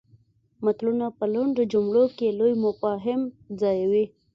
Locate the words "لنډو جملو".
1.33-2.03